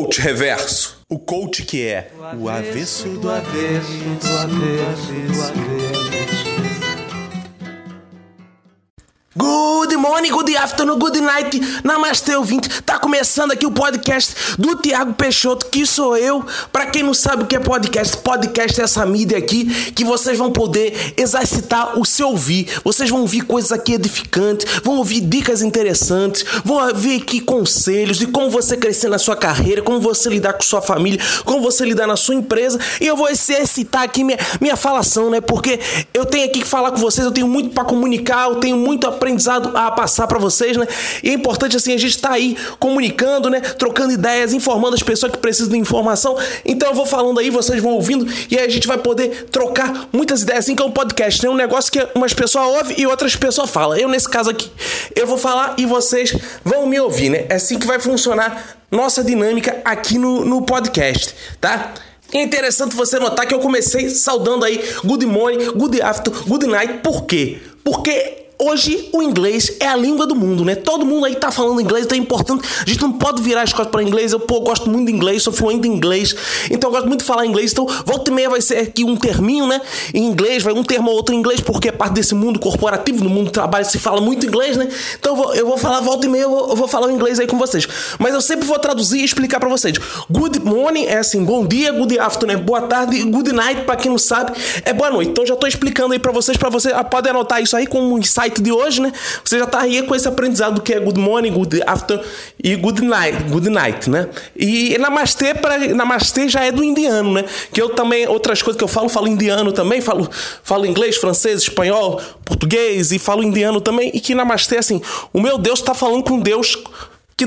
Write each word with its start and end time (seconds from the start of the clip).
Coach 0.00 0.18
Reverso. 0.22 0.96
O 1.10 1.18
coach 1.18 1.62
que 1.62 1.86
é 1.86 2.10
o 2.38 2.48
avesso 2.48 3.06
do 3.18 3.30
avesso, 3.30 3.92
do 3.92 4.38
avesso, 4.38 5.12
do 5.30 5.42
avesso. 5.42 6.10
Good 6.80 6.89
morning, 10.00 10.30
good 10.30 10.56
afternoon, 10.56 10.98
good 10.98 11.20
night, 11.20 11.60
namastê 11.84 12.34
ouvinte. 12.34 12.82
Tá 12.82 12.98
começando 12.98 13.52
aqui 13.52 13.66
o 13.66 13.70
podcast 13.70 14.56
do 14.58 14.74
Tiago 14.76 15.12
Peixoto, 15.12 15.66
que 15.66 15.84
sou 15.84 16.16
eu. 16.16 16.42
Para 16.72 16.86
quem 16.86 17.02
não 17.02 17.12
sabe 17.12 17.42
o 17.42 17.46
que 17.46 17.54
é 17.54 17.58
podcast, 17.58 18.16
podcast 18.16 18.80
é 18.80 18.84
essa 18.84 19.04
mídia 19.04 19.36
aqui 19.36 19.92
que 19.92 20.02
vocês 20.02 20.38
vão 20.38 20.50
poder 20.50 21.12
exercitar 21.18 21.98
o 22.00 22.06
seu 22.06 22.28
ouvir. 22.28 22.66
Vocês 22.82 23.10
vão 23.10 23.20
ouvir 23.20 23.42
coisas 23.42 23.72
aqui 23.72 23.92
edificantes, 23.92 24.80
vão 24.82 24.96
ouvir 24.96 25.20
dicas 25.20 25.60
interessantes, 25.60 26.46
vão 26.64 26.76
ouvir 26.88 27.20
aqui 27.20 27.38
conselhos 27.38 28.16
de 28.16 28.26
como 28.26 28.48
você 28.48 28.78
crescer 28.78 29.10
na 29.10 29.18
sua 29.18 29.36
carreira, 29.36 29.82
como 29.82 30.00
você 30.00 30.30
lidar 30.30 30.54
com 30.54 30.62
sua 30.62 30.80
família, 30.80 31.20
como 31.44 31.60
você 31.60 31.84
lidar 31.84 32.06
na 32.06 32.16
sua 32.16 32.34
empresa. 32.34 32.80
E 32.98 33.06
eu 33.06 33.16
vou 33.16 33.28
exercitar 33.28 34.04
aqui 34.04 34.24
minha, 34.24 34.38
minha 34.62 34.76
falação, 34.76 35.28
né? 35.28 35.42
Porque 35.42 35.78
eu 36.14 36.24
tenho 36.24 36.46
aqui 36.46 36.60
que 36.60 36.66
falar 36.66 36.90
com 36.90 36.96
vocês, 36.98 37.26
eu 37.26 37.32
tenho 37.32 37.46
muito 37.46 37.74
para 37.74 37.84
comunicar, 37.84 38.48
eu 38.48 38.56
tenho 38.56 38.78
muito 38.78 39.06
aprendizado 39.06 39.76
a 39.76 39.89
passar 39.90 40.26
para 40.26 40.38
vocês, 40.38 40.76
né? 40.76 40.86
E 41.22 41.30
é 41.30 41.32
importante 41.32 41.76
assim 41.76 41.92
a 41.92 41.98
gente 41.98 42.16
estar 42.16 42.30
tá 42.30 42.34
aí 42.34 42.56
comunicando, 42.78 43.50
né? 43.50 43.60
Trocando 43.60 44.12
ideias, 44.12 44.52
informando 44.52 44.94
as 44.94 45.02
pessoas 45.02 45.32
que 45.32 45.38
precisam 45.38 45.72
de 45.72 45.78
informação. 45.78 46.36
Então 46.64 46.88
eu 46.88 46.94
vou 46.94 47.06
falando 47.06 47.40
aí, 47.40 47.50
vocês 47.50 47.82
vão 47.82 47.92
ouvindo 47.92 48.26
e 48.50 48.58
aí 48.58 48.64
a 48.64 48.68
gente 48.68 48.86
vai 48.86 48.98
poder 48.98 49.48
trocar 49.50 50.08
muitas 50.12 50.42
ideias 50.42 50.64
assim 50.64 50.74
que 50.74 50.82
é 50.82 50.86
um 50.86 50.90
podcast, 50.90 51.42
né? 51.42 51.50
Um 51.50 51.56
negócio 51.56 51.90
que 51.92 52.06
umas 52.14 52.32
pessoas 52.32 52.66
ouvem 52.66 53.00
e 53.00 53.06
outras 53.06 53.36
pessoas 53.36 53.70
falam. 53.70 53.96
Eu 53.96 54.08
nesse 54.08 54.28
caso 54.28 54.50
aqui, 54.50 54.70
eu 55.14 55.26
vou 55.26 55.38
falar 55.38 55.74
e 55.78 55.86
vocês 55.86 56.34
vão 56.64 56.86
me 56.86 56.98
ouvir, 56.98 57.30
né? 57.30 57.46
É 57.48 57.54
assim 57.54 57.78
que 57.78 57.86
vai 57.86 57.98
funcionar 57.98 58.78
nossa 58.90 59.22
dinâmica 59.22 59.80
aqui 59.84 60.18
no, 60.18 60.44
no 60.44 60.62
podcast, 60.62 61.34
tá? 61.60 61.94
É 62.32 62.42
interessante 62.42 62.94
você 62.94 63.18
notar 63.18 63.46
que 63.46 63.52
eu 63.52 63.58
comecei 63.58 64.08
saudando 64.08 64.64
aí 64.64 64.80
good 65.04 65.26
morning, 65.26 65.72
good 65.72 66.00
afternoon, 66.00 66.44
good 66.46 66.66
night. 66.66 66.98
Por 67.02 67.24
quê? 67.24 67.60
Porque 67.82 68.39
Hoje 68.62 69.08
o 69.12 69.22
inglês 69.22 69.76
é 69.80 69.86
a 69.86 69.96
língua 69.96 70.26
do 70.26 70.34
mundo, 70.34 70.66
né? 70.66 70.74
Todo 70.74 71.06
mundo 71.06 71.24
aí 71.24 71.34
tá 71.34 71.50
falando 71.50 71.80
inglês, 71.80 72.04
então 72.04 72.16
é 72.16 72.20
importante. 72.20 72.68
A 72.86 72.88
gente 72.88 73.00
não 73.00 73.12
pode 73.12 73.40
virar 73.42 73.62
as 73.62 73.72
costas 73.72 73.90
para 73.90 74.02
inglês. 74.02 74.32
Eu 74.32 74.40
pô, 74.40 74.60
gosto 74.60 74.90
muito 74.90 75.06
de 75.06 75.12
inglês, 75.14 75.42
sou 75.42 75.52
fluente 75.52 75.88
em 75.88 75.92
inglês, 75.92 76.36
então 76.70 76.90
eu 76.90 76.92
gosto 76.92 77.08
muito 77.08 77.20
de 77.20 77.26
falar 77.26 77.46
inglês. 77.46 77.72
Então, 77.72 77.86
volta 78.04 78.30
e 78.30 78.34
meia 78.34 78.50
vai 78.50 78.60
ser 78.60 78.76
aqui 78.76 79.02
um 79.02 79.16
terminho, 79.16 79.66
né? 79.66 79.80
Em 80.12 80.26
inglês, 80.26 80.62
vai 80.62 80.74
um 80.74 80.82
termo 80.82 81.10
ou 81.10 81.16
outro 81.16 81.34
em 81.34 81.38
inglês, 81.38 81.62
porque 81.62 81.88
é 81.88 81.92
parte 81.92 82.12
desse 82.12 82.34
mundo 82.34 82.58
corporativo, 82.58 83.24
no 83.24 83.30
mundo 83.30 83.46
do 83.46 83.50
trabalho 83.50 83.86
se 83.86 83.98
fala 83.98 84.20
muito 84.20 84.44
inglês, 84.44 84.76
né? 84.76 84.88
Então 85.18 85.32
eu 85.32 85.36
vou, 85.36 85.54
eu 85.54 85.66
vou 85.66 85.78
falar, 85.78 86.00
volta 86.00 86.26
e 86.26 86.28
meia, 86.28 86.42
eu 86.42 86.50
vou, 86.50 86.68
eu 86.68 86.76
vou 86.76 86.86
falar 86.86 87.06
o 87.06 87.10
inglês 87.10 87.40
aí 87.40 87.46
com 87.46 87.56
vocês. 87.56 87.88
Mas 88.18 88.34
eu 88.34 88.42
sempre 88.42 88.66
vou 88.66 88.78
traduzir 88.78 89.20
e 89.20 89.24
explicar 89.24 89.58
para 89.58 89.70
vocês. 89.70 89.96
Good 90.30 90.60
morning 90.60 91.06
é 91.06 91.16
assim, 91.16 91.42
bom 91.42 91.66
dia, 91.66 91.92
good 91.92 92.18
afternoon 92.18 92.54
é 92.54 92.56
boa 92.58 92.82
tarde, 92.82 93.22
good 93.22 93.52
night, 93.52 93.84
para 93.84 93.96
quem 93.96 94.10
não 94.10 94.18
sabe, 94.18 94.52
é 94.84 94.92
boa 94.92 95.10
noite. 95.10 95.30
Então 95.30 95.46
já 95.46 95.56
tô 95.56 95.66
explicando 95.66 96.12
aí 96.12 96.18
para 96.18 96.32
vocês, 96.32 96.58
para 96.58 96.68
você 96.68 96.92
podem 97.10 97.30
anotar 97.30 97.62
isso 97.62 97.74
aí 97.74 97.86
com 97.86 98.02
um 98.02 98.18
insight 98.18 98.49
de 98.58 98.72
hoje, 98.72 99.00
né? 99.02 99.12
Você 99.44 99.58
já 99.58 99.66
tá 99.66 99.80
aí 99.80 100.02
com 100.02 100.14
esse 100.14 100.26
aprendizado 100.26 100.80
que 100.80 100.92
é 100.92 101.00
good 101.00 101.18
morning, 101.18 101.52
good 101.52 101.82
after 101.86 102.20
e 102.62 102.74
good 102.76 103.02
night, 103.02 103.44
good 103.50 103.68
night, 103.68 104.08
né? 104.08 104.28
E 104.56 104.96
namastê 104.98 105.54
para 105.54 105.78
namastê 105.94 106.48
já 106.48 106.64
é 106.64 106.72
do 106.72 106.82
indiano, 106.82 107.32
né? 107.32 107.44
Que 107.72 107.82
eu 107.82 107.90
também 107.90 108.26
outras 108.26 108.62
coisas 108.62 108.78
que 108.78 108.84
eu 108.84 108.88
falo, 108.88 109.08
falo 109.08 109.28
indiano 109.28 109.72
também, 109.72 110.00
falo 110.00 110.28
falo 110.62 110.86
inglês, 110.86 111.16
francês, 111.16 111.62
espanhol, 111.62 112.20
português 112.44 113.12
e 113.12 113.18
falo 113.18 113.42
indiano 113.42 113.80
também 113.80 114.10
e 114.14 114.20
que 114.20 114.34
namastê 114.34 114.78
assim, 114.78 115.02
o 115.32 115.40
meu 115.40 115.58
Deus 115.58 115.80
está 115.80 115.94
falando 115.94 116.22
com 116.24 116.38
Deus 116.38 116.76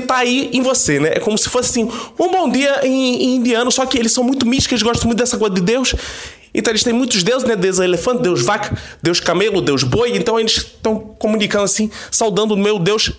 tá 0.00 0.16
aí 0.16 0.50
em 0.52 0.60
você, 0.60 0.98
né? 0.98 1.10
É 1.14 1.20
como 1.20 1.38
se 1.38 1.48
fosse 1.48 1.70
assim, 1.70 1.84
um 2.18 2.30
bom 2.30 2.48
dia 2.50 2.80
em, 2.84 3.22
em 3.22 3.36
indiano, 3.36 3.70
só 3.70 3.86
que 3.86 3.96
eles 3.96 4.10
são 4.10 4.24
muito 4.24 4.44
místicos, 4.44 4.72
eles 4.72 4.82
gostam 4.82 5.06
muito 5.06 5.18
dessa 5.18 5.38
coisa 5.38 5.54
de 5.54 5.60
Deus. 5.60 5.94
Então 6.52 6.72
eles 6.72 6.82
têm 6.82 6.92
muitos 6.92 7.22
deuses, 7.22 7.46
né? 7.46 7.54
Deus 7.54 7.78
elefante, 7.78 8.22
Deus 8.22 8.42
vaca, 8.42 8.76
Deus 9.02 9.20
camelo, 9.20 9.60
Deus 9.60 9.84
boi. 9.84 10.16
Então 10.16 10.38
eles 10.38 10.56
estão 10.56 10.98
comunicando 10.98 11.64
assim, 11.64 11.90
saudando 12.10 12.54
o 12.54 12.56
meu 12.56 12.78
Deus 12.78 13.12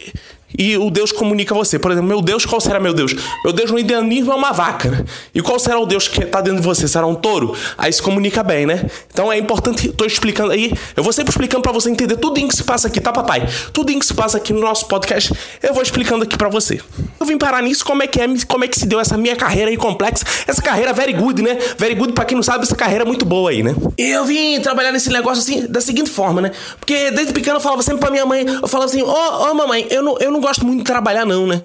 e 0.57 0.77
o 0.77 0.89
Deus 0.89 1.11
comunica 1.11 1.53
a 1.53 1.57
você. 1.57 1.77
Por 1.79 1.91
exemplo, 1.91 2.07
meu 2.07 2.21
Deus, 2.21 2.45
qual 2.45 2.59
será 2.59 2.79
meu 2.79 2.93
Deus? 2.93 3.15
Meu 3.43 3.53
Deus 3.53 3.71
no 3.71 3.79
indianismo 3.79 4.31
é 4.31 4.35
uma 4.35 4.51
vaca, 4.51 4.89
né? 4.89 5.05
E 5.33 5.41
qual 5.41 5.59
será 5.59 5.79
o 5.79 5.85
Deus 5.85 6.07
que 6.07 6.23
está 6.23 6.41
dentro 6.41 6.61
de 6.61 6.65
você? 6.65 6.87
Será 6.87 7.05
um 7.05 7.15
touro? 7.15 7.55
Aí 7.77 7.91
se 7.91 8.01
comunica 8.01 8.43
bem, 8.43 8.65
né? 8.65 8.89
Então 9.11 9.31
é 9.31 9.37
importante, 9.37 9.89
estou 9.89 10.05
explicando 10.05 10.51
aí, 10.51 10.73
eu 10.95 11.03
vou 11.03 11.13
sempre 11.13 11.31
explicando 11.31 11.61
para 11.61 11.71
você 11.71 11.89
entender 11.89 12.17
tudo 12.17 12.39
em 12.39 12.47
que 12.47 12.55
se 12.55 12.63
passa 12.63 12.87
aqui, 12.87 12.99
tá, 12.99 13.11
papai? 13.11 13.47
Tudo 13.73 13.91
em 13.91 13.99
que 13.99 14.05
se 14.05 14.13
passa 14.13 14.37
aqui 14.37 14.53
no 14.53 14.61
nosso 14.61 14.87
podcast, 14.87 15.33
eu 15.61 15.73
vou 15.73 15.83
explicando 15.83 16.23
aqui 16.23 16.37
para 16.37 16.49
você. 16.49 16.79
Eu 17.19 17.25
vim 17.25 17.37
parar 17.37 17.61
nisso, 17.61 17.85
como 17.85 18.03
é 18.03 18.07
que 18.07 18.19
é, 18.19 18.27
como 18.47 18.63
é 18.63 18.67
que 18.67 18.77
se 18.77 18.85
deu 18.85 18.99
essa 18.99 19.17
minha 19.17 19.35
carreira 19.35 19.69
aí 19.69 19.77
complexa, 19.77 20.25
essa 20.47 20.61
carreira 20.61 20.93
very 20.93 21.13
good, 21.13 21.41
né? 21.41 21.57
Very 21.77 21.95
good, 21.95 22.13
para 22.13 22.25
quem 22.25 22.35
não 22.35 22.43
sabe, 22.43 22.63
essa 22.63 22.75
carreira 22.75 23.03
é 23.03 23.07
muito 23.07 23.25
boa 23.25 23.49
aí, 23.49 23.63
né? 23.63 23.75
E 23.97 24.09
eu 24.09 24.25
vim 24.25 24.59
trabalhar 24.61 24.91
nesse 24.91 25.09
negócio 25.09 25.41
assim, 25.41 25.67
da 25.67 25.81
seguinte 25.81 26.09
forma, 26.09 26.41
né? 26.41 26.51
Porque 26.79 27.11
desde 27.11 27.33
pequeno 27.33 27.57
eu 27.57 27.61
falava 27.61 27.81
sempre 27.81 27.99
pra 27.99 28.11
minha 28.11 28.25
mãe, 28.25 28.45
eu 28.45 28.67
falava 28.67 28.89
assim, 28.89 29.01
ô, 29.01 29.09
oh, 29.09 29.49
oh, 29.49 29.53
mamãe, 29.53 29.87
eu 29.89 30.01
não, 30.01 30.17
eu 30.19 30.31
não 30.31 30.41
gosto 30.45 30.65
muito 30.65 30.79
de 30.79 30.85
trabalhar 30.85 31.25
não, 31.25 31.47
né? 31.47 31.63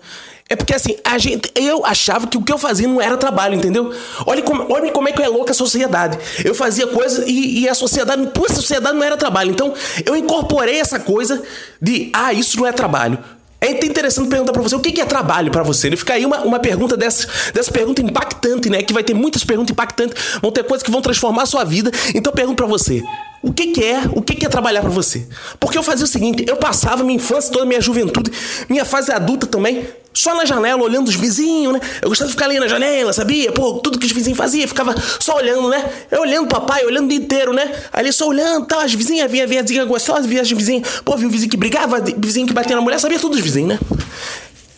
É 0.49 0.57
porque 0.57 0.75
assim, 0.75 0.97
a 1.05 1.17
gente, 1.17 1.49
eu 1.55 1.87
achava 1.87 2.27
que 2.27 2.37
o 2.37 2.43
que 2.43 2.53
eu 2.53 2.59
fazia 2.59 2.89
não 2.89 3.01
era 3.01 3.17
trabalho, 3.17 3.55
entendeu? 3.55 3.95
Olha 4.27 4.43
como, 4.43 4.67
olha 4.73 4.91
como 4.91 5.09
é 5.09 5.13
que 5.13 5.23
é 5.23 5.29
louca 5.29 5.53
a 5.53 5.55
sociedade. 5.55 6.19
Eu 6.45 6.57
fazia 6.57 6.89
coisas 6.89 7.25
e, 7.29 7.61
e 7.61 7.69
a 7.69 7.75
sociedade, 7.75 8.27
pura 8.35 8.53
sociedade 8.53 8.97
não 8.97 9.05
era 9.05 9.17
trabalho. 9.17 9.53
Então, 9.53 9.73
eu 10.05 10.17
incorporei 10.17 10.81
essa 10.81 10.99
coisa 10.99 11.41
de, 11.81 12.11
ah, 12.13 12.33
isso 12.33 12.59
não 12.59 12.67
é 12.67 12.73
trabalho. 12.73 13.17
É 13.61 13.71
interessante 13.85 14.29
perguntar 14.29 14.53
para 14.53 14.63
você 14.63 14.75
o 14.75 14.81
que 14.81 15.01
é 15.01 15.05
trabalho 15.05 15.53
para 15.53 15.63
você. 15.63 15.91
Né? 15.91 15.97
Fica 15.97 16.15
aí 16.15 16.25
uma, 16.25 16.41
uma 16.41 16.59
pergunta 16.59 16.97
dessa, 16.97 17.29
dessa 17.53 17.71
pergunta 17.71 18.01
impactante, 18.01 18.71
né? 18.71 18.83
Que 18.83 18.93
vai 18.93 19.05
ter 19.05 19.13
muitas 19.13 19.45
perguntas 19.45 19.71
impactantes, 19.71 20.17
vão 20.41 20.51
ter 20.51 20.65
coisas 20.65 20.83
que 20.83 20.91
vão 20.91 21.03
transformar 21.03 21.43
a 21.43 21.47
sua 21.47 21.63
vida. 21.63 21.93
Então 22.15 22.33
eu 22.33 22.35
pergunto 22.35 22.57
para 22.57 22.67
você: 22.67 23.05
o 23.43 23.55
que, 23.55 23.69
que, 23.69 23.83
é? 23.83 24.03
O 24.15 24.21
que, 24.21 24.35
que 24.37 24.45
é 24.45 24.49
trabalhar 24.51 24.83
para 24.83 24.91
você? 24.91 25.27
Porque 25.59 25.79
eu 25.79 25.83
fazia 25.83 26.05
o 26.05 26.09
seguinte: 26.09 26.45
eu 26.47 26.57
passava 26.57 27.03
minha 27.03 27.17
infância, 27.17 27.51
toda 27.51 27.65
minha 27.65 27.81
juventude, 27.81 28.31
minha 28.69 28.85
fase 28.85 29.11
adulta 29.11 29.47
também, 29.47 29.87
só 30.13 30.35
na 30.35 30.45
janela, 30.45 30.83
olhando 30.83 31.09
os 31.09 31.15
vizinhos, 31.15 31.73
né? 31.73 31.81
Eu 32.03 32.11
gostava 32.11 32.29
de 32.29 32.35
ficar 32.35 32.45
ali 32.45 32.61
na 32.61 32.69
janela, 32.69 33.15
sabia? 33.15 33.51
Pô, 33.51 33.75
tudo 33.75 33.99
que 33.99 34.05
os 34.05 34.13
vizinhos 34.13 34.37
faziam, 34.37 34.69
ficava 34.69 34.95
só 35.19 35.37
olhando, 35.37 35.71
né? 35.71 35.91
Eu 36.11 36.21
olhando 36.21 36.49
papai, 36.49 36.85
olhando 36.85 37.07
o 37.07 37.09
dia 37.09 37.17
inteiro, 37.17 37.55
né? 37.55 37.73
Ali 37.91 38.13
só 38.13 38.29
olhando, 38.29 38.67
tal, 38.67 38.81
as 38.81 38.93
vizinhas, 38.93 39.31
via 39.31 39.47
vizinha 39.47 39.87
gostosa, 39.87 40.29
via 40.29 40.43
as 40.43 40.51
vizinhas, 40.51 41.01
pô, 41.03 41.17
viu 41.17 41.29
o 41.29 41.31
vizinho 41.31 41.51
que 41.51 41.57
brigava, 41.57 41.99
vizinho 42.19 42.47
que 42.47 42.53
batia 42.53 42.77
na 42.77 42.83
mulher, 42.83 43.01
sabia 43.01 43.19
tudo 43.19 43.37
os 43.37 43.41
vizinhos, 43.41 43.71
né? 43.71 43.79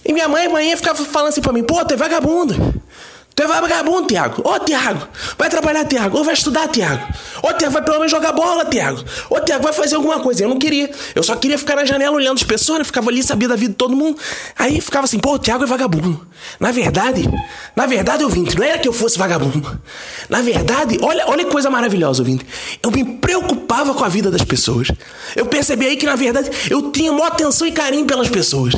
E 0.04 0.12
minha 0.12 0.28
mãe, 0.28 0.48
mãe 0.48 0.76
ficava 0.76 1.04
falando 1.04 1.30
assim 1.30 1.40
pra 1.40 1.52
mim, 1.52 1.64
pô, 1.64 1.84
tu 1.84 1.94
é 1.94 1.96
vagabundo. 1.96 2.82
Tu 3.34 3.42
é 3.42 3.46
vagabundo, 3.46 4.08
Tiago. 4.08 4.42
Ô, 4.46 4.58
Tiago, 4.58 5.08
vai 5.38 5.48
trabalhar, 5.48 5.86
Tiago. 5.86 6.18
Ou 6.18 6.24
vai 6.24 6.34
estudar, 6.34 6.68
Tiago. 6.68 7.02
Ô, 7.42 7.52
Tiago, 7.52 7.72
vai 7.74 7.82
pelo 7.82 7.96
menos 7.96 8.10
jogar 8.10 8.32
bola, 8.32 8.64
Tiago. 8.64 9.02
Ô, 9.28 9.40
Tiago, 9.40 9.64
vai 9.64 9.72
fazer 9.72 9.96
alguma 9.96 10.20
coisa. 10.20 10.44
Eu 10.44 10.48
não 10.48 10.58
queria. 10.58 10.90
Eu 11.14 11.22
só 11.22 11.34
queria 11.36 11.58
ficar 11.58 11.76
na 11.76 11.84
janela 11.84 12.14
olhando 12.14 12.36
as 12.36 12.44
pessoas, 12.44 12.78
né? 12.78 12.84
ficava 12.84 13.10
ali, 13.10 13.22
sabia 13.22 13.48
da 13.48 13.56
vida 13.56 13.70
de 13.70 13.76
todo 13.76 13.96
mundo. 13.96 14.18
Aí 14.58 14.80
ficava 14.80 15.04
assim, 15.04 15.18
pô, 15.18 15.34
o 15.34 15.38
Tiago 15.38 15.64
é 15.64 15.66
vagabundo. 15.66 16.26
Na 16.58 16.70
verdade, 16.70 17.28
na 17.74 17.86
verdade, 17.86 18.24
ouvinte, 18.24 18.56
não 18.56 18.64
era 18.64 18.78
que 18.78 18.88
eu 18.88 18.92
fosse 18.92 19.18
vagabundo. 19.18 19.80
Na 20.28 20.40
verdade, 20.40 20.98
olha, 21.02 21.24
olha 21.26 21.44
que 21.44 21.50
coisa 21.50 21.70
maravilhosa, 21.70 22.22
ouvinte. 22.22 22.46
Eu 22.82 22.90
me 22.90 23.04
preocupava 23.04 23.61
com 23.94 24.04
a 24.04 24.08
vida 24.08 24.30
das 24.30 24.42
pessoas. 24.42 24.88
Eu 25.34 25.46
percebi 25.46 25.86
aí 25.86 25.96
que, 25.96 26.04
na 26.06 26.14
verdade, 26.14 26.50
eu 26.70 26.92
tinha 26.92 27.10
maior 27.10 27.28
atenção 27.28 27.66
e 27.66 27.72
carinho 27.72 28.04
pelas 28.04 28.28
pessoas. 28.28 28.74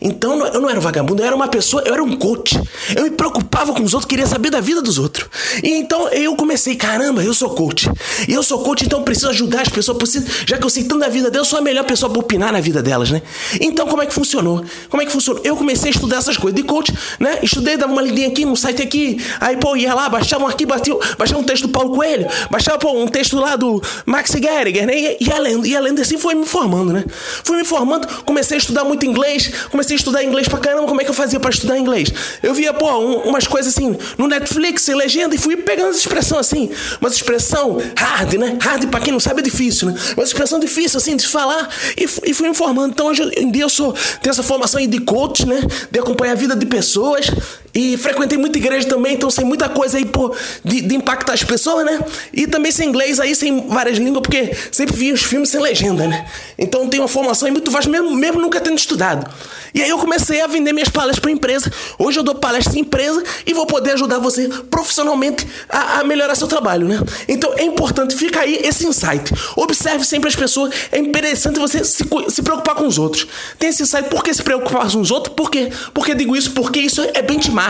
Então, 0.00 0.46
eu 0.46 0.60
não 0.60 0.68
era 0.68 0.78
um 0.78 0.82
vagabundo, 0.82 1.22
eu 1.22 1.26
era 1.26 1.34
uma 1.34 1.48
pessoa, 1.48 1.82
eu 1.86 1.94
era 1.94 2.02
um 2.02 2.16
coach. 2.16 2.60
Eu 2.94 3.04
me 3.04 3.10
preocupava 3.10 3.72
com 3.72 3.82
os 3.82 3.94
outros, 3.94 4.08
queria 4.08 4.26
saber 4.26 4.50
da 4.50 4.60
vida 4.60 4.82
dos 4.82 4.98
outros. 4.98 5.26
E 5.62 5.70
então 5.70 6.08
eu 6.08 6.36
comecei, 6.36 6.76
caramba, 6.76 7.24
eu 7.24 7.32
sou 7.32 7.50
coach. 7.50 7.88
E 8.28 8.32
eu 8.32 8.42
sou 8.42 8.58
coach, 8.60 8.84
então 8.84 9.02
preciso 9.02 9.30
ajudar 9.30 9.62
as 9.62 9.68
pessoas. 9.68 9.96
Preciso, 9.96 10.26
já 10.46 10.58
que 10.58 10.64
eu 10.64 10.70
sei 10.70 10.84
tanto 10.84 11.00
da 11.00 11.08
vida 11.08 11.30
delas, 11.30 11.46
eu 11.46 11.50
sou 11.50 11.58
a 11.58 11.62
melhor 11.62 11.84
pessoa 11.84 12.10
para 12.10 12.20
opinar 12.20 12.52
na 12.52 12.60
vida 12.60 12.82
delas, 12.82 13.10
né? 13.10 13.22
Então, 13.60 13.86
como 13.86 14.02
é 14.02 14.06
que 14.06 14.14
funcionou? 14.14 14.64
Como 14.90 15.02
é 15.02 15.06
que 15.06 15.12
funcionou? 15.12 15.42
Eu 15.44 15.56
comecei 15.56 15.90
a 15.90 15.94
estudar 15.94 16.18
essas 16.18 16.36
coisas 16.36 16.54
de 16.54 16.66
coach, 16.66 16.92
né? 17.18 17.38
Estudei, 17.42 17.76
dava 17.76 17.92
uma 17.92 18.02
lidinha 18.02 18.28
aqui 18.28 18.44
no 18.44 18.56
site 18.56 18.82
aqui. 18.82 19.24
Aí, 19.40 19.56
pô, 19.56 19.74
ia 19.76 19.94
lá, 19.94 20.08
baixava 20.08 20.44
um 20.44 20.66
batia, 20.66 20.94
baixava 21.18 21.40
um 21.40 21.44
texto 21.44 21.66
do 21.66 21.68
Paulo 21.70 21.94
Coelho, 21.94 22.26
baixava, 22.50 22.78
pô, 22.78 22.92
um 22.92 23.06
texto 23.06 23.38
lá 23.38 23.56
do 23.56 23.82
Max 24.04 24.33
Geriger, 24.40 24.86
né? 24.86 24.96
E 24.96 25.16
ia 25.20 25.38
lendo, 25.38 25.66
ia 25.66 25.80
lendo 25.80 26.00
assim, 26.00 26.18
foi 26.18 26.34
me 26.34 26.46
formando, 26.46 26.92
né? 26.92 27.04
Fui 27.42 27.56
me 27.56 27.64
formando, 27.64 28.06
comecei 28.24 28.56
a 28.56 28.58
estudar 28.58 28.84
muito 28.84 29.04
inglês, 29.04 29.50
comecei 29.70 29.96
a 29.96 29.98
estudar 29.98 30.22
inglês 30.24 30.48
pra 30.48 30.58
caramba. 30.58 30.86
Como 30.86 31.00
é 31.00 31.04
que 31.04 31.10
eu 31.10 31.14
fazia 31.14 31.40
para 31.40 31.50
estudar 31.50 31.78
inglês? 31.78 32.12
Eu 32.42 32.54
via, 32.54 32.72
pô, 32.72 32.90
um, 32.98 33.28
umas 33.28 33.46
coisas 33.46 33.74
assim, 33.74 33.96
no 34.18 34.28
Netflix, 34.28 34.82
sem 34.82 34.94
legenda, 34.94 35.34
e 35.34 35.38
fui 35.38 35.56
pegando 35.56 35.90
essa 35.90 36.00
expressão 36.00 36.38
assim, 36.38 36.70
uma 37.00 37.08
expressão 37.08 37.78
hard, 37.96 38.34
né? 38.34 38.56
Hard, 38.60 38.86
pra 38.88 39.00
quem 39.00 39.12
não 39.12 39.20
sabe, 39.20 39.40
é 39.40 39.44
difícil, 39.44 39.88
né? 39.90 39.94
Uma 40.16 40.24
expressão 40.24 40.58
difícil, 40.58 40.98
assim, 40.98 41.16
de 41.16 41.26
falar, 41.26 41.68
e, 41.96 42.04
e 42.30 42.34
fui 42.34 42.48
informando. 42.48 42.92
Então, 42.92 43.06
hoje 43.06 43.22
em 43.36 43.50
dia 43.50 43.62
eu 43.62 43.68
sou, 43.68 43.92
tenho 44.20 44.30
essa 44.32 44.42
formação 44.42 44.80
aí 44.80 44.86
de 44.86 44.98
coach, 45.00 45.46
né? 45.46 45.60
De 45.90 45.98
acompanhar 45.98 46.32
a 46.32 46.36
vida 46.36 46.56
de 46.56 46.66
pessoas. 46.66 47.30
E 47.74 47.96
frequentei 47.96 48.38
muita 48.38 48.56
igreja 48.56 48.88
também, 48.88 49.14
então 49.14 49.28
sei 49.28 49.44
muita 49.44 49.68
coisa 49.68 49.98
aí, 49.98 50.04
pô, 50.04 50.32
de, 50.64 50.80
de 50.80 50.94
impactar 50.94 51.32
as 51.32 51.42
pessoas, 51.42 51.84
né? 51.84 51.98
E 52.32 52.46
também 52.46 52.70
sem 52.70 52.88
inglês 52.88 53.18
aí, 53.18 53.34
sem 53.34 53.66
várias 53.66 53.98
línguas, 53.98 54.22
porque 54.22 54.56
sempre 54.70 54.94
vi 54.94 55.12
os 55.12 55.24
filmes 55.24 55.48
sem 55.48 55.60
legenda, 55.60 56.06
né? 56.06 56.24
Então 56.56 56.88
tenho 56.88 57.02
uma 57.02 57.08
formação 57.08 57.50
muito 57.50 57.72
vasta, 57.72 57.90
mesmo, 57.90 58.14
mesmo 58.14 58.40
nunca 58.40 58.60
tendo 58.60 58.78
estudado. 58.78 59.28
E 59.74 59.82
aí 59.82 59.90
eu 59.90 59.98
comecei 59.98 60.40
a 60.40 60.46
vender 60.46 60.72
minhas 60.72 60.88
palestras 60.88 61.18
para 61.18 61.32
empresa. 61.32 61.68
Hoje 61.98 62.20
eu 62.20 62.22
dou 62.22 62.36
palestra 62.36 62.78
em 62.78 62.82
empresa 62.82 63.24
e 63.44 63.52
vou 63.52 63.66
poder 63.66 63.94
ajudar 63.94 64.20
você 64.20 64.48
profissionalmente 64.70 65.44
a, 65.68 65.98
a 65.98 66.04
melhorar 66.04 66.36
seu 66.36 66.46
trabalho, 66.46 66.86
né? 66.86 67.00
Então 67.26 67.52
é 67.56 67.64
importante, 67.64 68.14
fica 68.14 68.42
aí 68.42 68.60
esse 68.62 68.86
insight. 68.86 69.32
Observe 69.56 70.04
sempre 70.04 70.28
as 70.28 70.36
pessoas. 70.36 70.72
É 70.92 70.98
interessante 70.98 71.58
você 71.58 71.84
se, 71.84 72.04
se 72.28 72.42
preocupar 72.42 72.76
com 72.76 72.86
os 72.86 73.00
outros. 73.00 73.26
Tem 73.58 73.70
esse 73.70 73.82
insight, 73.82 74.08
por 74.08 74.22
que 74.22 74.32
se 74.32 74.44
preocupar 74.44 74.88
com 74.88 75.00
os 75.00 75.10
outros? 75.10 75.34
Por 75.34 75.50
quê? 75.50 75.72
Porque 75.92 76.14
digo 76.14 76.36
isso? 76.36 76.52
Porque 76.52 76.78
isso 76.78 77.02
é 77.12 77.20
benchmark. 77.20 77.63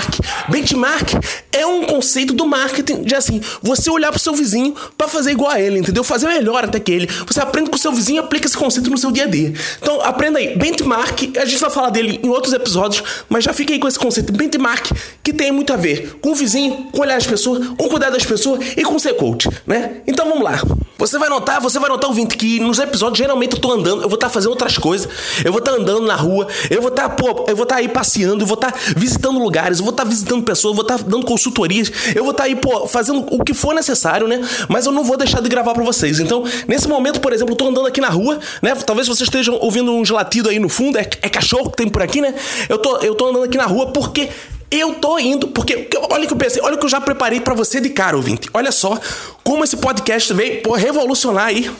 Benchmark 0.48 1.12
é 1.52 1.66
um 1.66 1.84
conceito 1.84 2.32
do 2.32 2.46
marketing 2.46 3.02
de 3.02 3.14
assim, 3.14 3.40
você 3.62 3.90
olhar 3.90 4.10
pro 4.10 4.20
seu 4.20 4.34
vizinho 4.34 4.74
para 4.96 5.08
fazer 5.08 5.32
igual 5.32 5.50
a 5.50 5.60
ele, 5.60 5.78
entendeu? 5.78 6.02
Fazer 6.02 6.26
melhor 6.26 6.64
até 6.64 6.80
que 6.80 6.92
ele. 6.92 7.08
Você 7.26 7.40
aprende 7.40 7.70
com 7.70 7.76
o 7.76 7.78
seu 7.78 7.92
vizinho 7.92 8.16
e 8.16 8.18
aplica 8.18 8.46
esse 8.46 8.56
conceito 8.56 8.90
no 8.90 8.98
seu 8.98 9.10
dia 9.10 9.24
a 9.24 9.26
dia. 9.26 9.52
Então 9.80 10.00
aprenda 10.02 10.38
aí. 10.38 10.56
Benchmark, 10.56 11.36
a 11.36 11.44
gente 11.44 11.60
vai 11.60 11.70
falar 11.70 11.90
dele 11.90 12.20
em 12.22 12.28
outros 12.28 12.52
episódios, 12.52 13.02
mas 13.28 13.44
já 13.44 13.52
fiquei 13.52 13.78
com 13.78 13.88
esse 13.88 13.98
conceito 13.98 14.32
benchmark 14.32 14.90
que 15.22 15.32
tem 15.32 15.52
muito 15.52 15.72
a 15.72 15.76
ver 15.76 16.18
com 16.20 16.32
o 16.32 16.34
vizinho, 16.34 16.88
com 16.92 17.00
olhar 17.00 17.16
as 17.16 17.26
pessoas, 17.26 17.66
com 17.68 17.88
cuidar 17.88 18.10
das 18.10 18.24
pessoas 18.24 18.60
e 18.76 18.82
com 18.82 18.98
ser 18.98 19.14
coach, 19.14 19.48
né? 19.66 20.02
Então 20.06 20.28
vamos 20.28 20.44
lá. 20.44 20.60
Você 20.98 21.18
vai 21.18 21.28
notar, 21.28 21.60
você 21.60 21.78
vai 21.78 21.88
notar 21.88 22.08
ouvinte 22.08 22.36
que 22.36 22.60
nos 22.60 22.78
episódios 22.78 23.18
geralmente 23.18 23.54
eu 23.54 23.60
tô 23.60 23.72
andando, 23.72 24.02
eu 24.02 24.08
vou 24.08 24.14
estar 24.14 24.28
tá 24.28 24.32
fazendo 24.32 24.50
outras 24.50 24.78
coisas, 24.78 25.08
eu 25.44 25.52
vou 25.52 25.58
estar 25.58 25.72
tá 25.72 25.78
andando 25.78 26.06
na 26.06 26.14
rua, 26.14 26.46
eu 26.70 26.80
vou 26.80 26.90
estar, 26.90 27.08
tá, 27.08 27.14
pô, 27.14 27.44
eu 27.48 27.56
vou 27.56 27.64
estar 27.64 27.74
tá 27.74 27.76
aí 27.76 27.88
passeando, 27.88 28.42
eu 28.42 28.46
vou 28.46 28.54
estar 28.54 28.72
tá 28.72 28.78
visitando 28.96 29.38
lugares, 29.38 29.80
eu 29.84 29.86
vou 29.86 29.90
estar 29.90 30.04
tá 30.04 30.08
visitando 30.08 30.42
pessoas, 30.42 30.74
vou 30.74 30.82
estar 30.82 30.98
tá 30.98 31.04
dando 31.06 31.26
consultorias, 31.26 31.92
eu 32.14 32.24
vou 32.24 32.30
estar 32.30 32.44
tá 32.44 32.48
aí, 32.48 32.56
pô, 32.56 32.88
fazendo 32.88 33.26
o 33.30 33.44
que 33.44 33.52
for 33.52 33.74
necessário, 33.74 34.26
né? 34.26 34.40
Mas 34.68 34.86
eu 34.86 34.92
não 34.92 35.04
vou 35.04 35.16
deixar 35.16 35.40
de 35.40 35.48
gravar 35.48 35.74
para 35.74 35.84
vocês. 35.84 36.20
Então, 36.20 36.42
nesse 36.66 36.88
momento, 36.88 37.20
por 37.20 37.32
exemplo, 37.32 37.52
eu 37.52 37.56
tô 37.56 37.68
andando 37.68 37.86
aqui 37.86 38.00
na 38.00 38.08
rua, 38.08 38.38
né? 38.62 38.74
Talvez 38.74 39.06
vocês 39.06 39.28
estejam 39.28 39.56
ouvindo 39.60 39.92
uns 39.92 40.10
latidos 40.10 40.50
aí 40.50 40.58
no 40.58 40.68
fundo, 40.68 40.98
é, 40.98 41.08
é 41.22 41.28
cachorro 41.28 41.70
que 41.70 41.76
tem 41.76 41.88
por 41.88 42.02
aqui, 42.02 42.20
né? 42.20 42.34
Eu 42.68 42.78
tô, 42.78 42.96
eu 42.98 43.14
tô 43.14 43.28
andando 43.28 43.44
aqui 43.44 43.58
na 43.58 43.66
rua 43.66 43.88
porque 43.88 44.30
eu 44.70 44.94
tô 44.94 45.18
indo, 45.18 45.48
porque 45.48 45.88
olha 46.10 46.24
o 46.24 46.26
que 46.26 46.32
eu 46.32 46.38
pensei, 46.38 46.62
olha 46.62 46.74
o 46.74 46.78
que 46.78 46.84
eu 46.84 46.88
já 46.88 47.00
preparei 47.00 47.40
para 47.40 47.54
você 47.54 47.80
de 47.80 47.90
cara, 47.90 48.16
ouvinte. 48.16 48.48
Olha 48.52 48.72
só 48.72 48.98
como 49.42 49.62
esse 49.62 49.76
podcast 49.76 50.32
veio 50.32 50.62
pô, 50.62 50.72
revolucionar 50.72 51.46
aí 51.46 51.70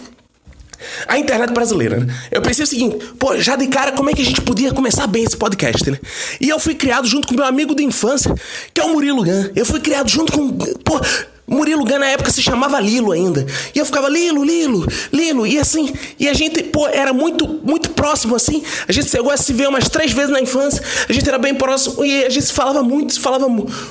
a 1.06 1.18
internet 1.18 1.52
brasileira, 1.52 1.98
né? 1.98 2.14
Eu 2.30 2.42
pensei 2.42 2.64
o 2.64 2.66
seguinte, 2.66 2.98
pô, 3.18 3.36
já 3.38 3.56
de 3.56 3.66
cara, 3.66 3.92
como 3.92 4.10
é 4.10 4.12
que 4.12 4.22
a 4.22 4.24
gente 4.24 4.40
podia 4.40 4.72
começar 4.72 5.06
bem 5.06 5.24
esse 5.24 5.36
podcast, 5.36 5.90
né? 5.90 5.98
E 6.40 6.48
eu 6.48 6.58
fui 6.58 6.74
criado 6.74 7.06
junto 7.06 7.28
com 7.28 7.34
meu 7.34 7.44
amigo 7.44 7.74
de 7.74 7.84
infância, 7.84 8.34
que 8.72 8.80
é 8.80 8.84
o 8.84 8.90
Murilo 8.90 9.24
Gun. 9.24 9.50
Eu 9.54 9.66
fui 9.66 9.80
criado 9.80 10.08
junto 10.08 10.32
com, 10.32 10.48
pô, 10.52 11.00
Murilo 11.46 11.84
Gun 11.84 11.98
na 11.98 12.06
época 12.06 12.30
se 12.30 12.42
chamava 12.42 12.80
Lilo 12.80 13.12
ainda. 13.12 13.46
E 13.74 13.78
eu 13.78 13.84
ficava 13.84 14.08
Lilo, 14.08 14.42
Lilo, 14.44 14.86
Lilo. 15.12 15.46
E 15.46 15.58
assim, 15.58 15.92
e 16.18 16.28
a 16.28 16.32
gente, 16.32 16.62
pô, 16.64 16.86
era 16.88 17.12
muito, 17.12 17.46
muito 17.62 17.90
próximo 17.90 18.34
assim. 18.34 18.62
A 18.88 18.92
gente 18.92 19.10
chegou 19.10 19.30
a 19.30 19.36
se 19.36 19.52
ver 19.52 19.68
umas 19.68 19.88
três 19.88 20.12
vezes 20.12 20.30
na 20.30 20.40
infância. 20.40 20.82
A 21.08 21.12
gente 21.12 21.28
era 21.28 21.38
bem 21.38 21.54
próximo 21.54 22.04
e 22.04 22.24
a 22.24 22.30
gente 22.30 22.46
se 22.46 22.52
falava 22.52 22.82
muito, 22.82 23.14
se 23.14 23.20
falava 23.20 23.46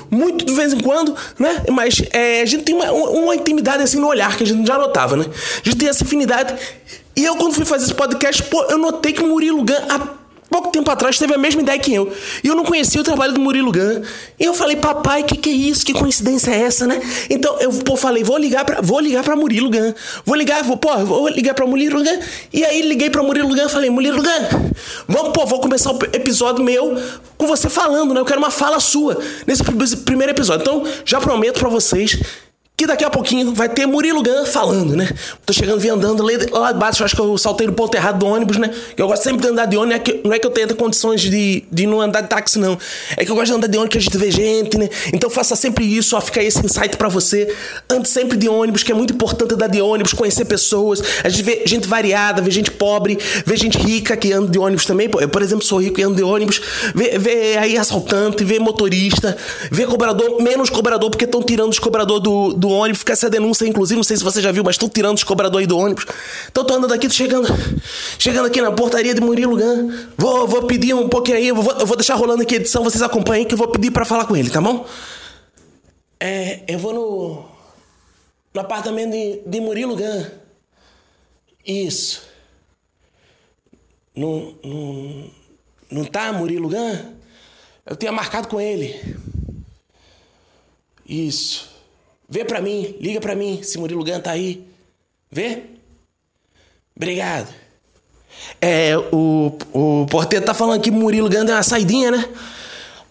muito 0.09 0.45
de 0.45 0.53
vez 0.53 0.73
em 0.73 0.79
quando, 0.79 1.15
né? 1.37 1.63
Mas 1.71 2.01
é, 2.11 2.41
a 2.41 2.45
gente 2.45 2.63
tem 2.63 2.75
uma, 2.75 2.91
uma 2.91 3.35
intimidade 3.35 3.83
assim 3.83 3.99
no 3.99 4.07
olhar 4.07 4.35
que 4.35 4.43
a 4.43 4.47
gente 4.47 4.65
já 4.65 4.77
notava, 4.77 5.15
né? 5.15 5.25
A 5.27 5.69
gente 5.69 5.77
tem 5.77 5.87
essa 5.87 6.03
afinidade. 6.03 6.53
E 7.15 7.23
eu, 7.23 7.35
quando 7.35 7.53
fui 7.53 7.65
fazer 7.65 7.85
esse 7.85 7.93
podcast, 7.93 8.41
pô, 8.43 8.63
eu 8.63 8.77
notei 8.77 9.13
que 9.13 9.21
o 9.21 9.27
Murilo 9.27 9.63
Gun 9.63 9.73
pouco 10.49 10.71
tempo 10.71 10.89
atrás 10.89 11.17
teve 11.17 11.33
a 11.33 11.37
mesma 11.37 11.61
ideia 11.61 11.79
que 11.79 11.93
eu. 11.93 12.11
E 12.43 12.47
eu 12.47 12.55
não 12.55 12.63
conhecia 12.63 13.01
o 13.01 13.03
trabalho 13.03 13.33
do 13.33 13.39
Murilo 13.39 13.71
Gun. 13.71 14.01
E 14.39 14.43
eu 14.43 14.53
falei, 14.53 14.75
papai, 14.75 15.23
que 15.23 15.37
que 15.37 15.49
é 15.49 15.53
isso? 15.53 15.85
Que 15.85 15.93
coincidência 15.93 16.51
é 16.51 16.61
essa, 16.61 16.85
né? 16.85 17.01
Então 17.29 17.59
eu 17.59 17.71
pô, 17.71 17.95
falei, 17.95 18.23
vou 18.23 18.37
ligar 18.37 18.65
para 18.65 18.81
vou 18.81 18.99
ligar 18.99 19.23
para 19.23 19.35
Murilo 19.35 19.69
Gun. 19.69 19.93
Vou 20.25 20.35
ligar, 20.35 20.63
vou, 20.63 20.77
pô, 20.77 20.95
vou 20.99 21.27
ligar 21.27 21.53
para 21.53 21.65
Murilo 21.65 22.03
Gun. 22.03 22.19
E 22.51 22.63
aí 22.63 22.81
liguei 22.81 23.09
para 23.09 23.23
Murilo 23.23 23.49
Gun, 23.55 23.69
falei, 23.69 23.89
Murilo 23.89 24.21
Gun, 24.21 24.71
vamos, 25.07 25.33
pô, 25.33 25.45
vou 25.45 25.59
começar 25.59 25.91
o 25.91 25.99
episódio 26.13 26.63
meu 26.63 26.95
com 27.37 27.47
você 27.47 27.69
falando, 27.69 28.13
né? 28.13 28.19
Eu 28.19 28.25
quero 28.25 28.39
uma 28.39 28.51
fala 28.51 28.79
sua 28.79 29.17
nesse 29.45 29.63
primeiro 29.97 30.31
episódio. 30.31 30.63
Então, 30.63 30.83
já 31.05 31.19
prometo 31.19 31.59
para 31.59 31.69
vocês 31.69 32.19
que 32.83 32.87
daqui 32.87 33.05
a 33.05 33.09
pouquinho 33.09 33.53
vai 33.53 33.69
ter 33.69 33.85
Murilo 33.85 34.21
Gun 34.21 34.45
falando, 34.45 34.93
né? 34.95 35.09
Tô 35.45 35.53
chegando, 35.53 35.79
vim 35.79 35.89
andando 35.89 36.21
lá 36.51 36.73
baixo, 36.73 37.03
acho 37.03 37.15
que 37.15 37.21
eu 37.21 37.37
saltei 37.37 37.65
no 37.65 37.73
ponto 37.73 37.95
errado 37.95 38.19
do 38.19 38.25
ônibus, 38.25 38.57
né? 38.57 38.73
Eu 38.97 39.07
gosto 39.07 39.23
sempre 39.23 39.41
de 39.41 39.47
andar 39.47 39.65
de 39.67 39.77
ônibus, 39.77 40.13
não 40.23 40.33
é 40.33 40.39
que 40.39 40.45
eu 40.45 40.51
tenha 40.51 40.67
condições 40.73 41.21
de, 41.21 41.63
de 41.71 41.87
não 41.87 42.01
andar 42.01 42.21
de 42.21 42.27
táxi, 42.27 42.59
não. 42.59 42.77
É 43.15 43.23
que 43.23 43.31
eu 43.31 43.35
gosto 43.35 43.51
de 43.51 43.53
andar 43.53 43.67
de 43.67 43.77
ônibus 43.77 43.93
que 43.93 43.97
a 43.97 44.01
gente 44.01 44.17
vê 44.17 44.31
gente, 44.31 44.77
né? 44.77 44.89
Então 45.13 45.29
faça 45.29 45.55
sempre 45.55 45.85
isso, 45.85 46.17
ó, 46.17 46.21
fica 46.21 46.43
esse 46.43 46.65
insight 46.65 46.97
para 46.97 47.07
você. 47.07 47.55
Ande 47.89 48.09
sempre 48.09 48.37
de 48.37 48.49
ônibus, 48.49 48.83
que 48.83 48.91
é 48.91 48.95
muito 48.95 49.13
importante 49.13 49.53
andar 49.53 49.67
de 49.67 49.81
ônibus, 49.81 50.11
conhecer 50.11 50.43
pessoas. 50.43 51.01
A 51.23 51.29
gente 51.29 51.43
vê 51.43 51.63
gente 51.65 51.87
variada, 51.87 52.41
vê 52.41 52.51
gente 52.51 52.71
pobre, 52.71 53.17
vê 53.45 53.55
gente 53.55 53.77
rica 53.77 54.17
que 54.17 54.33
anda 54.33 54.51
de 54.51 54.59
ônibus 54.59 54.85
também. 54.85 55.09
Eu, 55.21 55.29
por 55.29 55.41
exemplo, 55.41 55.63
sou 55.63 55.81
rico 55.81 56.01
e 56.01 56.03
ando 56.03 56.15
de 56.15 56.23
ônibus. 56.23 56.61
Vê, 56.93 57.17
vê 57.17 57.57
aí 57.57 57.77
assaltante, 57.77 58.43
vê 58.43 58.59
motorista, 58.59 59.37
vê 59.71 59.85
cobrador, 59.85 60.41
menos 60.41 60.69
cobrador, 60.69 61.09
porque 61.09 61.23
estão 61.23 61.41
tirando 61.41 61.69
os 61.69 61.79
cobradores 61.79 62.23
do 62.23 62.53
do 62.63 62.69
ônibus, 62.73 62.99
fica 62.99 63.13
essa 63.13 63.29
denúncia, 63.29 63.65
inclusive, 63.65 63.95
não 63.95 64.03
sei 64.03 64.17
se 64.17 64.23
você 64.23 64.41
já 64.41 64.51
viu, 64.51 64.63
mas 64.63 64.75
estão 64.75 64.89
tirando 64.89 65.17
os 65.17 65.23
cobradores 65.23 65.67
do 65.67 65.77
ônibus. 65.77 66.05
Então 66.51 66.63
tô 66.65 66.73
andando 66.73 66.93
aqui, 66.93 67.07
tô 67.07 67.13
chegando, 67.13 67.47
chegando 68.19 68.45
aqui 68.47 68.61
na 68.61 68.71
portaria 68.71 69.13
de 69.13 69.21
Murilo 69.21 69.57
Gun. 69.57 69.91
Vou, 70.17 70.47
vou 70.47 70.63
pedir 70.63 70.93
um 70.93 71.09
pouquinho 71.09 71.37
aí, 71.37 71.51
vou, 71.51 71.71
eu 71.71 71.85
vou 71.85 71.95
deixar 71.97 72.15
rolando 72.15 72.43
aqui 72.43 72.55
a 72.55 72.57
edição, 72.57 72.83
vocês 72.83 73.01
acompanhem 73.01 73.45
que 73.45 73.53
eu 73.53 73.57
vou 73.57 73.67
pedir 73.67 73.91
para 73.91 74.05
falar 74.05 74.25
com 74.25 74.35
ele, 74.35 74.49
tá 74.49 74.61
bom? 74.61 74.85
É, 76.19 76.63
eu 76.67 76.79
vou 76.79 76.93
no, 76.93 77.45
no 78.53 78.61
apartamento 78.61 79.11
de, 79.11 79.41
de 79.45 79.59
Murilo 79.59 79.95
Gun. 79.95 80.25
Isso. 81.65 82.21
Não, 84.15 84.55
não, 84.63 85.31
não 85.89 86.05
tá 86.05 86.31
Murilo 86.31 86.69
Gun? 86.69 87.13
Eu 87.85 87.95
tinha 87.95 88.11
marcado 88.11 88.47
com 88.47 88.61
ele. 88.61 89.17
Isso. 91.05 91.72
Vê 92.33 92.43
pra 92.43 92.59
mim, 92.59 92.95
liga 92.99 93.21
pra 93.21 93.35
mim 93.35 93.61
se 93.61 93.77
Murilo 93.77 94.03
Gun 94.03 94.19
tá 94.19 94.31
aí. 94.31 94.65
Vê? 95.31 95.65
Obrigado. 96.97 97.53
É, 98.59 98.97
o, 98.97 99.55
o 99.71 100.07
porteiro 100.07 100.43
tá 100.43 100.51
falando 100.51 100.81
que 100.81 100.89
Murilo 100.89 101.29
Gun 101.29 101.45
deu 101.45 101.53
uma 101.53 101.61
saidinha, 101.61 102.09
né? 102.09 102.27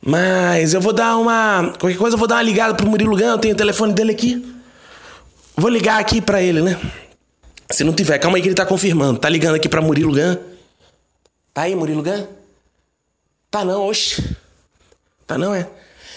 Mas 0.05 0.75
eu 0.75 0.81
vou 0.81 0.93
dar 0.93 1.17
uma. 1.19 1.73
Qualquer 1.79 1.97
coisa 1.97 2.17
eu 2.17 2.19
vou 2.19 2.27
dar 2.27 2.35
uma 2.35 2.43
ligada 2.43 2.75
pro 2.75 2.85
Murilo 2.85 3.17
Gun, 3.17 3.27
eu 3.27 3.39
tenho 3.39 3.55
o 3.55 3.57
telefone 3.57 3.93
dele 3.93 4.11
aqui. 4.11 4.45
Vou 5.57 5.71
ligar 5.71 6.01
aqui 6.01 6.21
pra 6.21 6.43
ele, 6.43 6.61
né? 6.61 6.77
Se 7.71 7.85
não 7.85 7.93
tiver, 7.93 8.19
calma 8.19 8.39
aí 8.39 8.43
que 8.43 8.49
ele 8.49 8.57
tá 8.57 8.67
confirmando. 8.67 9.21
Tá 9.21 9.29
ligando 9.29 9.55
aqui 9.55 9.69
pra 9.69 9.81
Murilo 9.81 10.15
Gun. 10.15 10.37
Tá 11.55 11.63
aí, 11.63 11.77
Murilo 11.77 12.03
Gun? 12.03 12.27
Tá 13.49 13.65
não, 13.65 13.87
oxe. 13.87 14.37
Tá 15.29 15.39
não, 15.39 15.55
é? 15.55 15.71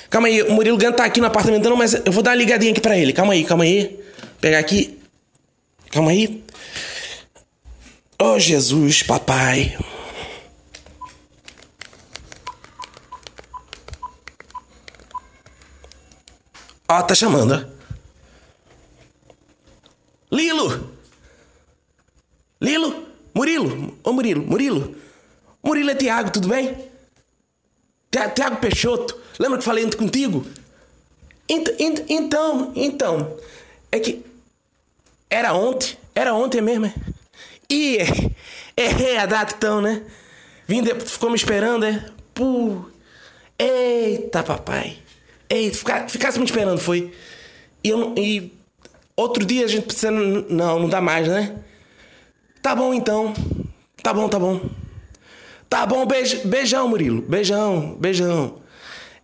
Calma 0.09 0.27
aí, 0.27 0.41
o 0.43 0.53
Murilo 0.53 0.77
Gant 0.77 0.95
tá 0.95 1.05
aqui 1.05 1.19
no 1.19 1.27
apartamento, 1.27 1.69
não, 1.69 1.75
mas 1.75 1.93
eu 1.93 2.11
vou 2.11 2.23
dar 2.23 2.31
uma 2.31 2.37
ligadinha 2.37 2.71
aqui 2.71 2.81
pra 2.81 2.97
ele. 2.97 3.11
Calma 3.13 3.33
aí, 3.33 3.43
calma 3.43 3.63
aí. 3.63 3.99
Pegar 4.39 4.59
aqui. 4.59 4.99
Calma 5.91 6.11
aí. 6.11 6.43
Oh, 8.21 8.39
Jesus, 8.39 9.03
papai. 9.03 9.77
Ó, 16.87 17.01
tá 17.01 17.15
chamando. 17.15 17.67
Lilo! 20.31 20.91
Lilo? 22.61 23.07
Murilo? 23.33 23.97
Ô, 24.03 24.13
Murilo, 24.13 24.45
Murilo? 24.45 24.95
Murilo 25.63 25.89
é 25.89 25.95
Tiago, 25.95 26.31
tudo 26.31 26.47
bem? 26.47 26.77
Tiago 28.11 28.57
Peixoto. 28.57 29.24
Lembra 29.39 29.57
que 29.57 29.63
falei 29.63 29.89
contigo? 29.91 30.45
Então, 31.47 32.73
então, 32.75 33.37
é 33.91 33.99
que 33.99 34.25
era 35.29 35.53
ontem, 35.53 35.97
era 36.13 36.33
ontem 36.33 36.61
mesmo. 36.61 36.91
E 37.69 37.97
errei 38.75 39.17
a 39.17 39.25
data 39.25 39.55
então, 39.55 39.81
né? 39.81 40.01
Vim, 40.67 40.83
ficou 41.05 41.29
me 41.29 41.35
esperando, 41.35 41.85
é? 41.85 42.05
Pô, 42.33 42.85
eita 43.57 44.43
papai, 44.43 44.97
eita, 45.49 45.77
fica, 45.77 46.07
ficasse 46.07 46.39
me 46.39 46.45
esperando, 46.45 46.79
foi. 46.79 47.13
E, 47.83 47.89
eu, 47.89 48.13
e 48.17 48.51
outro 49.15 49.45
dia 49.45 49.65
a 49.65 49.67
gente 49.67 49.85
precisa, 49.85 50.11
não, 50.11 50.79
não 50.79 50.89
dá 50.89 50.99
mais, 50.99 51.27
né? 51.27 51.55
Tá 52.61 52.75
bom 52.75 52.93
então, 52.93 53.33
tá 54.01 54.13
bom, 54.13 54.27
tá 54.27 54.39
bom. 54.39 54.61
Tá 55.69 55.85
bom, 55.85 56.05
beijo, 56.05 56.47
beijão, 56.47 56.87
Murilo, 56.87 57.21
beijão, 57.21 57.95
beijão. 57.99 58.64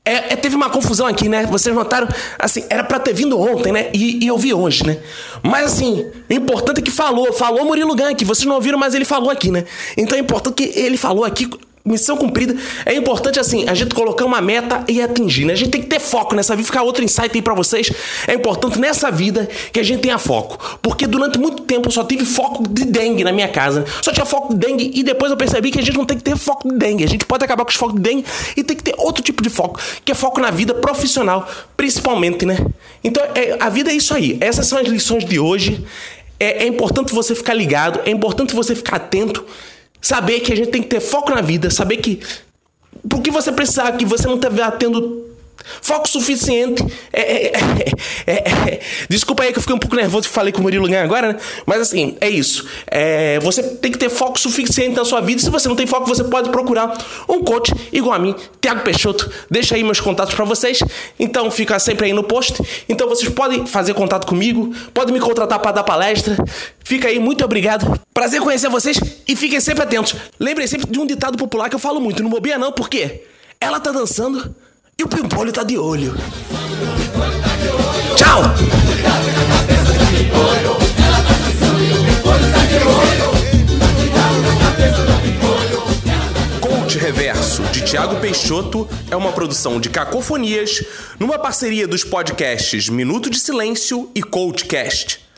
É, 0.04 0.34
é, 0.34 0.36
teve 0.36 0.56
uma 0.56 0.70
confusão 0.70 1.06
aqui, 1.06 1.30
né? 1.30 1.46
Vocês 1.46 1.76
notaram? 1.76 2.08
Assim, 2.40 2.64
era 2.72 2.84
para 2.84 3.00
ter 3.00 3.14
vindo 3.14 3.40
ontem, 3.40 3.72
né? 3.72 3.92
E, 3.94 4.24
e, 4.24 4.28
eu 4.28 4.38
vi 4.38 4.52
hoje, 4.52 4.84
né? 4.84 4.98
Mas 5.44 5.74
assim, 5.74 6.08
o 6.28 6.34
importante 6.34 6.80
é 6.80 6.82
que 6.82 6.90
falou. 6.90 7.32
Falou 7.34 7.66
Murilo 7.66 7.94
Gank. 7.94 8.26
Vocês 8.26 8.46
não 8.48 8.56
ouviram, 8.56 8.80
mas 8.80 8.96
ele 8.96 9.06
falou 9.06 9.30
aqui, 9.30 9.52
né? 9.52 9.64
Então 9.96 10.18
é 10.18 10.22
importante 10.22 10.56
que 10.56 10.80
ele 10.80 10.98
falou 10.98 11.24
aqui 11.24 11.48
missão 11.84 12.16
cumprida. 12.18 12.56
É 12.86 12.94
importante, 12.94 13.40
assim, 13.40 13.68
a 13.68 13.74
gente 13.74 13.94
colocar 13.94 14.26
uma 14.26 14.42
meta 14.42 14.84
e 14.88 15.02
atingir, 15.02 15.46
né? 15.46 15.54
A 15.54 15.56
gente 15.56 15.72
tem 15.72 15.82
que 15.82 15.88
ter 15.88 16.00
foco 16.00 16.36
nessa 16.36 16.56
vida. 16.56 16.66
Ficar 16.66 16.84
outro 16.84 17.04
insight 17.04 17.32
aí 17.34 17.42
pra 17.42 17.54
vocês. 17.54 17.92
É 18.28 18.34
importante 18.34 18.80
nessa 18.80 19.12
vida 19.12 19.50
que 19.72 19.80
a 19.80 19.84
gente 19.84 20.02
tenha 20.02 20.18
foco. 20.18 20.80
Porque 20.82 21.08
durante 21.08 21.38
muito 21.38 21.64
tempo 21.64 21.88
eu 21.88 21.92
só 21.92 22.04
tive 22.04 22.26
foco 22.26 22.68
de 22.68 22.86
dengue 22.86 23.24
na 23.24 23.32
minha 23.32 23.48
casa. 23.48 23.86
Só 24.02 24.12
tinha 24.12 24.26
foco 24.26 24.54
de 24.54 24.60
dengue 24.60 24.92
e 24.94 25.04
depois 25.04 25.32
eu 25.32 25.38
percebi 25.38 25.72
que 25.72 25.80
a 25.80 25.84
gente 25.84 25.98
não 25.98 26.06
tem 26.06 26.18
que 26.18 26.24
ter 26.24 26.38
foco 26.38 26.70
de 26.70 26.78
dengue. 26.78 27.04
A 27.04 27.08
gente 27.08 27.26
pode 27.26 27.44
acabar 27.44 27.64
com 27.64 27.72
os 27.72 27.76
focos 27.76 27.96
de 27.96 28.02
dengue 28.02 28.26
e 28.56 28.64
tem 28.64 28.76
que 28.76 28.84
ter 28.84 28.96
outro 28.98 29.24
tipo 29.24 29.42
de 29.42 29.50
foco, 29.50 29.80
que 30.06 30.12
é 30.12 30.16
foco 30.16 30.40
na 30.40 30.52
vida 30.52 30.74
profissional, 30.74 31.48
principalmente, 31.76 32.46
né? 32.46 32.58
Então, 33.04 33.24
é, 33.36 33.58
a 33.60 33.70
vida 33.70 33.92
é 33.92 33.94
isso 33.94 34.14
aí. 34.14 34.38
Essas 34.40 34.68
são 34.68 34.78
as 34.78 34.88
lições 34.88 35.26
de 35.26 35.40
hoje. 35.40 35.84
É, 36.40 36.64
é 36.64 36.68
importante 36.68 37.14
você 37.14 37.36
ficar 37.36 37.54
ligado, 37.54 38.00
é 38.06 38.12
importante 38.12 38.54
você 38.54 38.76
ficar 38.76 38.98
atento 38.98 39.46
Saber 40.02 40.40
que 40.40 40.52
a 40.52 40.56
gente 40.56 40.72
tem 40.72 40.82
que 40.82 40.90
ter 40.90 41.00
foco 41.00 41.30
na 41.30 41.42
vida, 41.42 41.70
saber 41.70 41.98
que 41.98 42.20
por 43.08 43.22
que 43.22 43.32
você 43.32 43.52
precisar 43.52 43.92
que 43.94 44.06
você 44.06 44.28
não 44.28 44.36
estiver 44.36 44.70
tendo 44.72 45.21
Foco 45.82 46.08
suficiente. 46.08 46.84
É, 47.14 47.22
é, 47.22 47.52
é, 48.28 48.34
é, 48.34 48.80
Desculpa 49.10 49.44
aí 49.44 49.52
que 49.52 49.58
eu 49.58 49.62
fiquei 49.62 49.76
um 49.76 49.80
pouco 49.80 49.96
nervoso 49.96 50.28
que 50.28 50.34
falei 50.34 50.52
com 50.52 50.60
o 50.60 50.62
Murilo 50.64 50.88
Gan 50.88 51.04
agora, 51.04 51.34
né? 51.34 51.40
Mas 51.66 51.82
assim, 51.82 52.18
é 52.20 52.30
isso. 52.30 52.68
É, 52.88 53.40
você 53.40 53.64
tem 53.64 53.92
que 53.92 53.98
ter 53.98 54.10
foco 54.10 54.40
suficiente 54.40 54.96
na 54.96 55.06
sua 55.06 55.22
vida. 55.22 55.42
Se 55.42 55.50
você 55.50 55.68
não 55.68 55.76
tem 55.76 55.88
foco, 55.88 56.08
você 56.08 56.24
pode 56.24 56.50
procurar 56.50 56.98
um 57.28 57.44
coach 57.44 57.74
igual 57.92 58.16
a 58.16 58.20
mim, 58.20 58.36
Tiago 58.60 58.82
Peixoto. 58.82 59.30
Deixa 59.50 59.76
aí 59.76 59.84
meus 59.84 60.00
contatos 60.00 60.34
para 60.34 60.46
vocês. 60.46 60.80
Então 61.20 61.50
fica 61.52 61.80
sempre 61.80 62.08
aí 62.08 62.14
no 62.14 62.24
post. 62.24 62.62
Então 62.90 63.08
vocês 63.08 63.30
podem 63.30 63.66
fazer 63.66 63.94
contato 63.94 64.28
comigo, 64.28 64.74
podem 64.94 65.14
me 65.14 65.20
contratar 65.20 65.60
para 65.60 65.72
dar 65.72 65.84
palestra. 65.84 66.36
Fica 66.84 67.08
aí, 67.08 67.20
muito 67.20 67.44
obrigado. 67.44 68.00
Prazer 68.14 68.42
conhecer 68.42 68.70
vocês 68.70 69.00
e 69.28 69.36
fiquem 69.36 69.60
sempre 69.60 69.84
atentos. 69.84 70.16
Lembrem 70.40 70.68
sempre 70.68 70.90
de 70.90 71.00
um 71.00 71.06
ditado 71.06 71.38
popular 71.38 71.70
que 71.70 71.76
eu 71.76 71.80
falo 71.80 72.02
muito: 72.02 72.22
não 72.22 72.30
bobia 72.30 72.58
não, 72.58 72.72
porque 72.72 73.24
ela 73.60 73.80
tá 73.80 73.92
dançando 73.92 74.54
e 75.02 75.04
o 75.04 75.08
Pimpolho 75.08 75.52
tá 75.52 75.64
de 75.64 75.80
olho. 75.80 76.16
Tchau! 78.16 78.44
Coach 86.62 87.00
Reverso, 87.00 87.64
de 87.72 87.82
Tiago 87.82 88.18
Peixoto, 88.18 88.88
é 89.10 89.16
uma 89.16 89.32
produção 89.32 89.80
de 89.80 89.90
Cacofonias, 89.90 90.84
numa 91.20 91.40
parceria 91.40 91.88
dos 91.88 92.04
podcasts 92.04 92.88
Minuto 92.88 93.28
de 93.28 93.40
Silêncio 93.40 94.12
e 94.14 94.22
Coachcast. 94.22 95.31